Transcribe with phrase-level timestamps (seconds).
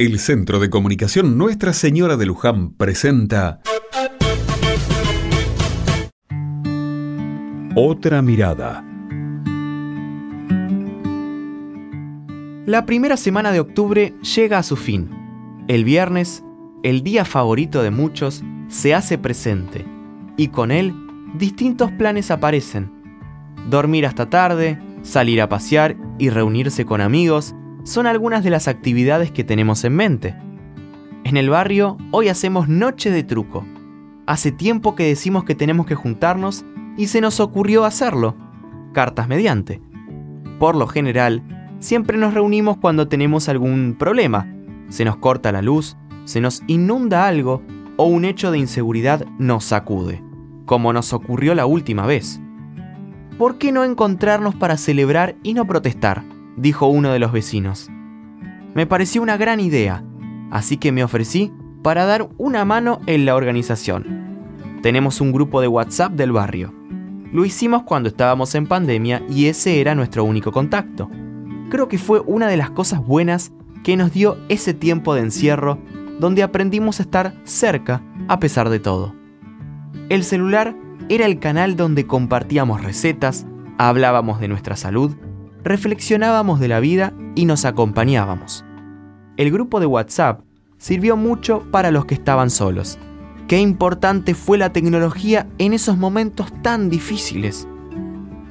[0.00, 3.60] El Centro de Comunicación Nuestra Señora de Luján presenta
[7.74, 8.84] Otra mirada.
[12.64, 15.10] La primera semana de octubre llega a su fin.
[15.66, 16.44] El viernes,
[16.84, 19.84] el día favorito de muchos, se hace presente
[20.36, 20.94] y con él
[21.34, 22.92] distintos planes aparecen.
[23.68, 27.56] Dormir hasta tarde, salir a pasear y reunirse con amigos
[27.88, 30.36] son algunas de las actividades que tenemos en mente.
[31.24, 33.64] En el barrio hoy hacemos noche de truco.
[34.26, 36.66] Hace tiempo que decimos que tenemos que juntarnos
[36.98, 38.36] y se nos ocurrió hacerlo,
[38.92, 39.80] cartas mediante.
[40.58, 41.42] Por lo general,
[41.78, 44.46] siempre nos reunimos cuando tenemos algún problema.
[44.90, 45.96] Se nos corta la luz,
[46.26, 47.62] se nos inunda algo
[47.96, 50.22] o un hecho de inseguridad nos sacude,
[50.66, 52.38] como nos ocurrió la última vez.
[53.38, 56.22] ¿Por qué no encontrarnos para celebrar y no protestar?
[56.58, 57.88] Dijo uno de los vecinos.
[58.74, 60.04] Me pareció una gran idea,
[60.50, 64.80] así que me ofrecí para dar una mano en la organización.
[64.82, 66.74] Tenemos un grupo de WhatsApp del barrio.
[67.32, 71.08] Lo hicimos cuando estábamos en pandemia y ese era nuestro único contacto.
[71.70, 75.78] Creo que fue una de las cosas buenas que nos dio ese tiempo de encierro
[76.18, 79.14] donde aprendimos a estar cerca a pesar de todo.
[80.08, 80.74] El celular
[81.08, 83.46] era el canal donde compartíamos recetas,
[83.78, 85.14] hablábamos de nuestra salud
[85.62, 88.64] reflexionábamos de la vida y nos acompañábamos.
[89.36, 90.40] El grupo de WhatsApp
[90.78, 92.98] sirvió mucho para los que estaban solos.
[93.46, 97.66] Qué importante fue la tecnología en esos momentos tan difíciles.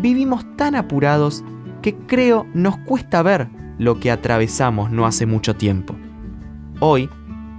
[0.00, 1.44] Vivimos tan apurados
[1.82, 5.94] que creo nos cuesta ver lo que atravesamos no hace mucho tiempo.
[6.80, 7.08] Hoy,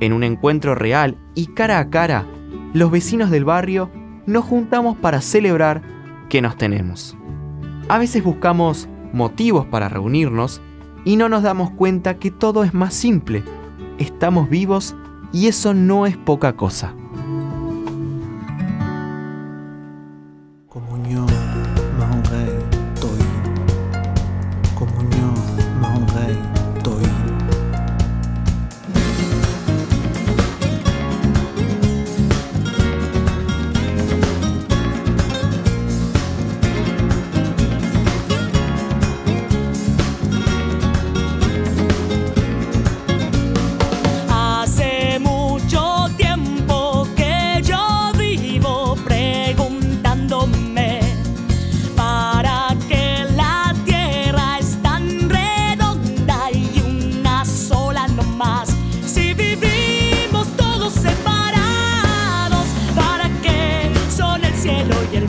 [0.00, 2.24] en un encuentro real y cara a cara,
[2.72, 3.90] los vecinos del barrio
[4.26, 5.82] nos juntamos para celebrar
[6.28, 7.16] que nos tenemos.
[7.88, 10.60] A veces buscamos motivos para reunirnos
[11.04, 13.42] y no nos damos cuenta que todo es más simple.
[13.98, 14.94] Estamos vivos
[15.32, 16.94] y eso no es poca cosa.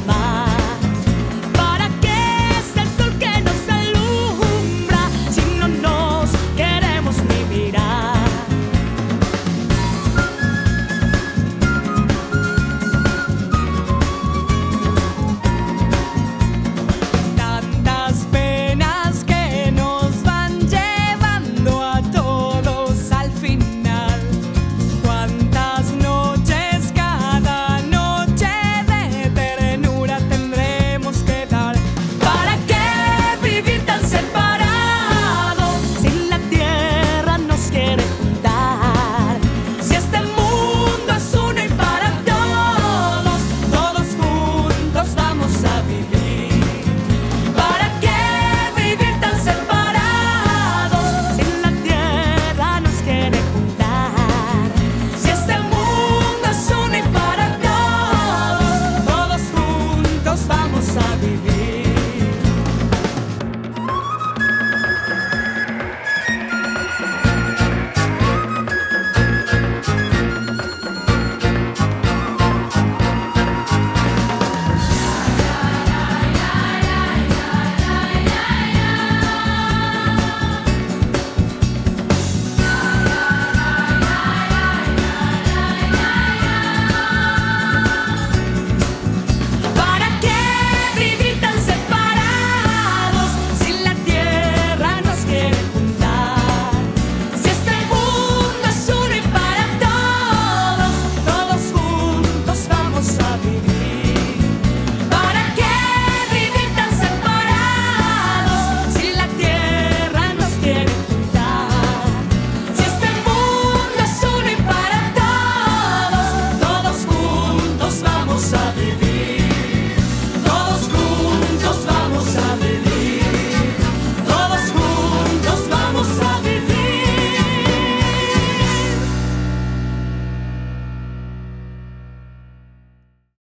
[0.10, 0.49] my